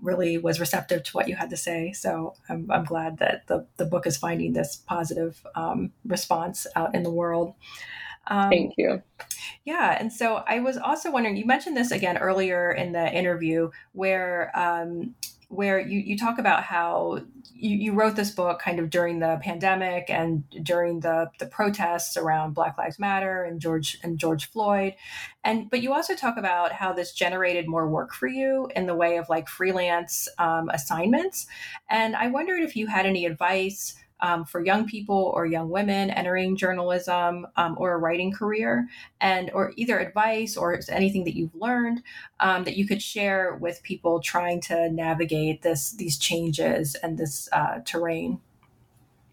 [0.00, 1.92] really was receptive to what you had to say.
[1.92, 6.94] So I'm, I'm glad that the, the book is finding this positive um, response out
[6.94, 7.54] in the world.
[8.26, 9.02] Um, Thank you.
[9.64, 9.96] Yeah.
[9.98, 14.50] And so I was also wondering, you mentioned this again earlier in the interview where
[14.54, 15.14] um,
[15.48, 17.20] where you, you talk about how
[17.54, 22.16] you, you wrote this book kind of during the pandemic and during the, the protests
[22.16, 24.94] around Black Lives Matter and George and George Floyd.
[25.44, 28.94] And but you also talk about how this generated more work for you in the
[28.94, 31.46] way of like freelance um, assignments.
[31.88, 33.94] And I wondered if you had any advice
[34.24, 38.88] um, for young people or young women entering journalism um, or a writing career,
[39.20, 42.02] and or either advice or anything that you've learned
[42.40, 47.50] um, that you could share with people trying to navigate this these changes and this
[47.52, 48.40] uh, terrain.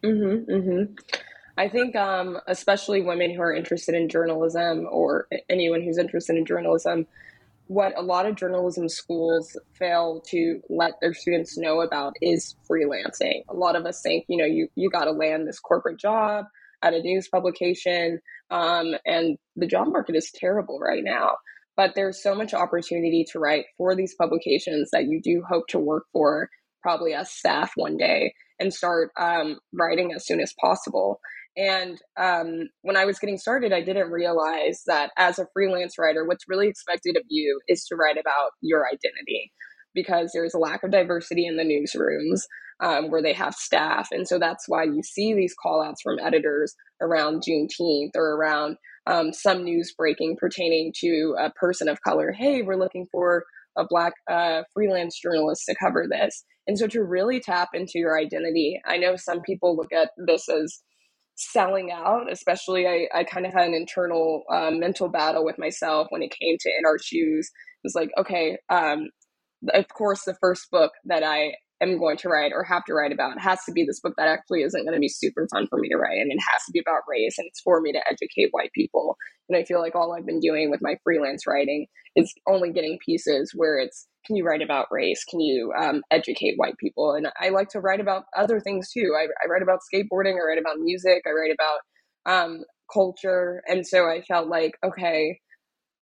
[0.03, 0.93] Mm-hmm, mm-hmm.
[1.57, 6.45] I think, um, especially women who are interested in journalism or anyone who's interested in
[6.45, 7.07] journalism,
[7.67, 13.43] what a lot of journalism schools fail to let their students know about is freelancing.
[13.49, 16.45] A lot of us think, you know, you, you got to land this corporate job
[16.83, 21.35] at a news publication, um, and the job market is terrible right now.
[21.77, 25.79] But there's so much opportunity to write for these publications that you do hope to
[25.79, 26.49] work for,
[26.81, 31.19] probably as staff one day, and start um, writing as soon as possible.
[31.57, 36.25] And um, when I was getting started, I didn't realize that as a freelance writer,
[36.25, 39.51] what's really expected of you is to write about your identity
[39.93, 42.43] because there's a lack of diversity in the newsrooms
[42.81, 44.07] um, where they have staff.
[44.11, 48.77] And so that's why you see these call outs from editors around Juneteenth or around
[49.05, 52.31] um, some news breaking pertaining to a person of color.
[52.31, 53.43] Hey, we're looking for
[53.77, 56.43] a black uh, freelance journalist to cover this.
[56.67, 60.47] And so to really tap into your identity, I know some people look at this
[60.47, 60.81] as
[61.35, 66.07] selling out especially i, I kind of had an internal uh, mental battle with myself
[66.09, 67.47] when it came to in our shoes.
[67.47, 69.09] It was like okay um,
[69.73, 73.11] of course the first book that i am going to write or have to write
[73.11, 75.79] about has to be this book that actually isn't going to be super fun for
[75.79, 78.01] me to write and it has to be about race and it's for me to
[78.09, 79.15] educate white people
[79.49, 82.97] and i feel like all i've been doing with my freelance writing is only getting
[83.05, 85.23] pieces where it's can you write about race?
[85.23, 87.13] Can you um, educate white people?
[87.13, 89.15] And I like to write about other things too.
[89.17, 91.79] I, I write about skateboarding, I write about music, I write about
[92.31, 92.63] um,
[92.93, 93.63] culture.
[93.67, 95.39] And so I felt like, okay,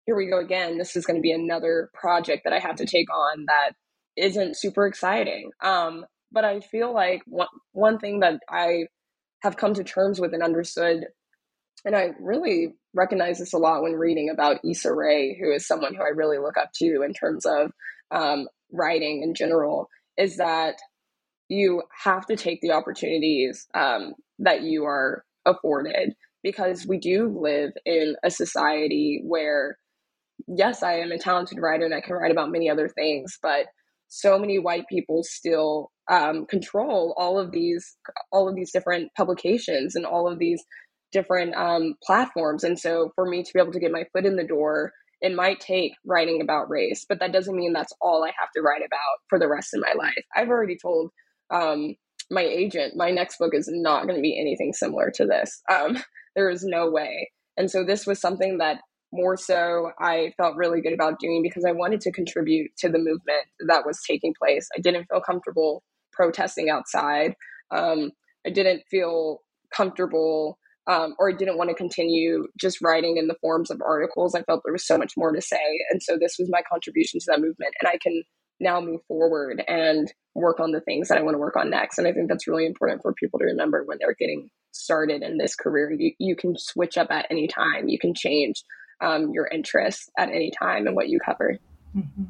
[0.06, 0.78] here we go again.
[0.78, 3.72] This is going to be another project that I have to take on that
[4.18, 5.50] isn't super exciting.
[5.62, 8.86] Um, but I feel like one, one thing that I
[9.42, 11.06] have come to terms with and understood,
[11.84, 15.94] and I really recognize this a lot when reading about Issa Rae, who is someone
[15.94, 17.72] who I really look up to in terms of
[18.10, 20.76] um, writing in general is that
[21.48, 27.72] you have to take the opportunities um, that you are afforded because we do live
[27.84, 29.78] in a society where
[30.46, 33.66] yes i am a talented writer and i can write about many other things but
[34.08, 37.96] so many white people still um, control all of these
[38.32, 40.62] all of these different publications and all of these
[41.12, 44.36] different um, platforms and so for me to be able to get my foot in
[44.36, 48.32] the door it might take writing about race, but that doesn't mean that's all I
[48.38, 50.24] have to write about for the rest of my life.
[50.36, 51.10] I've already told
[51.50, 51.96] um,
[52.30, 55.60] my agent my next book is not going to be anything similar to this.
[55.70, 55.98] Um,
[56.36, 57.30] there is no way.
[57.56, 58.80] And so this was something that
[59.12, 62.98] more so I felt really good about doing because I wanted to contribute to the
[62.98, 64.68] movement that was taking place.
[64.76, 65.82] I didn't feel comfortable
[66.12, 67.34] protesting outside.
[67.70, 68.10] Um,
[68.46, 69.40] I didn't feel
[69.74, 74.34] comfortable um, or I didn't want to continue just writing in the forms of articles.
[74.34, 75.80] I felt there was so much more to say.
[75.90, 77.74] And so this was my contribution to that movement.
[77.80, 78.22] And I can
[78.58, 81.98] now move forward and work on the things that I want to work on next.
[81.98, 85.36] And I think that's really important for people to remember when they're getting started in
[85.36, 85.92] this career.
[85.92, 88.64] You, you can switch up at any time, you can change
[89.00, 91.58] um, your interests at any time and what you cover.
[91.96, 92.24] Mm-hmm.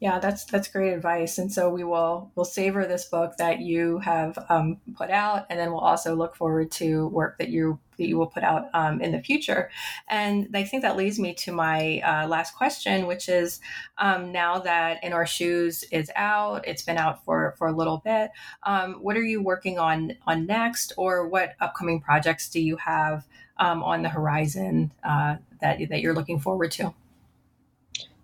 [0.00, 1.38] Yeah, that's that's great advice.
[1.38, 5.58] And so we will we'll savor this book that you have um, put out, and
[5.58, 9.00] then we'll also look forward to work that you that you will put out um,
[9.00, 9.70] in the future.
[10.08, 13.60] And I think that leads me to my uh, last question, which is
[13.98, 18.00] um, now that In Our Shoes is out, it's been out for for a little
[18.04, 18.30] bit.
[18.62, 23.26] Um, what are you working on on next, or what upcoming projects do you have
[23.58, 26.94] um, on the horizon uh, that that you're looking forward to?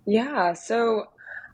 [0.07, 1.07] Yeah, so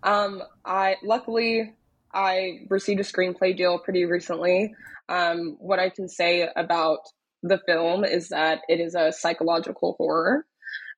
[0.03, 1.75] um, I luckily
[2.13, 4.75] I received a screenplay deal pretty recently.
[5.09, 7.01] Um, what I can say about
[7.43, 10.47] the film is that it is a psychological horror.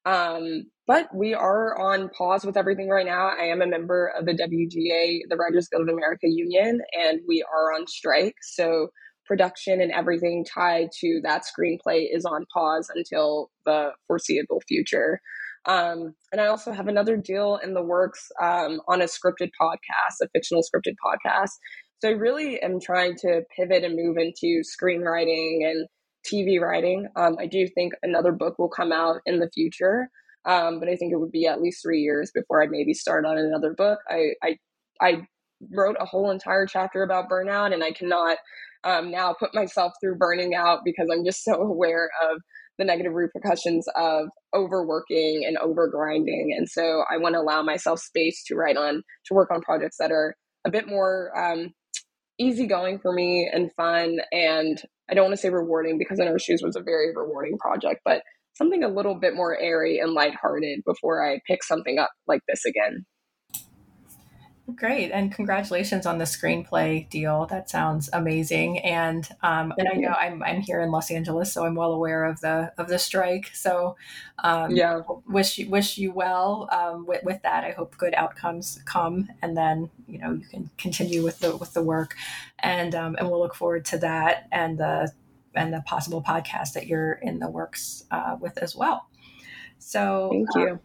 [0.05, 3.28] Um, but we are on pause with everything right now.
[3.28, 7.45] I am a member of the WGA, the Writers Guild of America Union, and we
[7.55, 8.35] are on strike.
[8.43, 8.89] So
[9.27, 15.20] production and everything tied to that screenplay is on pause until the foreseeable future.
[15.64, 20.16] Um, and I also have another deal in the works um, on a scripted podcast,
[20.23, 21.51] a fictional scripted podcast.
[22.01, 25.87] So I really am trying to pivot and move into screenwriting and
[26.27, 27.07] TV writing.
[27.16, 30.09] Um, I do think another book will come out in the future,
[30.45, 33.25] um, but I think it would be at least three years before I'd maybe start
[33.25, 34.01] on another book.
[34.09, 34.57] I, I,
[35.01, 35.27] I
[35.70, 38.39] wrote a whole entire chapter about burnout, and I cannot
[38.85, 42.39] um, now put myself through burning out because I'm just so aware of
[42.78, 46.57] the negative repercussions of overworking and overgrinding.
[46.57, 49.97] And so I want to allow myself space to write on, to work on projects
[49.99, 51.72] that are a bit more um,
[52.39, 54.18] easygoing for me and fun.
[54.33, 54.80] And
[55.11, 58.01] I don't want to say rewarding because In Our Shoes was a very rewarding project,
[58.05, 58.22] but
[58.55, 62.64] something a little bit more airy and lighthearted before I pick something up like this
[62.64, 63.05] again.
[64.76, 67.46] Great, and congratulations on the screenplay deal.
[67.46, 68.78] That sounds amazing.
[68.78, 72.24] And um, and I know I'm I'm here in Los Angeles, so I'm well aware
[72.24, 73.50] of the of the strike.
[73.54, 73.96] So
[74.44, 77.64] um, yeah, wish you wish you well um, with with that.
[77.64, 81.74] I hope good outcomes come, and then you know you can continue with the with
[81.74, 82.14] the work,
[82.60, 85.12] and um, and we'll look forward to that and the
[85.56, 89.08] and the possible podcast that you're in the works uh, with as well.
[89.78, 90.80] So thank you.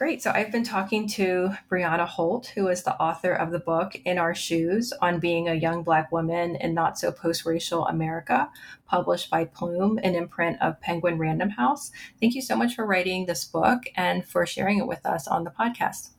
[0.00, 0.22] Great.
[0.22, 4.16] So I've been talking to Brianna Holt, who is the author of the book In
[4.16, 8.48] Our Shoes on Being a Young Black Woman in Not So Post Racial America,
[8.86, 11.92] published by Plume, an imprint of Penguin Random House.
[12.18, 15.44] Thank you so much for writing this book and for sharing it with us on
[15.44, 16.12] the podcast.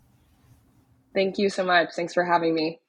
[1.16, 1.90] Thank you so much.
[1.96, 2.81] Thanks for having me.